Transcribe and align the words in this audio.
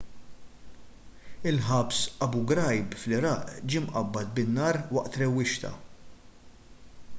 il-ħabs 1.51 1.99
abu 2.27 2.41
ghraib 2.53 2.97
fl-iraq 3.01 3.53
ġie 3.73 3.83
mqabbad 3.85 4.33
bin-nar 4.39 4.83
waqt 4.97 5.23
rewwixta 5.25 5.75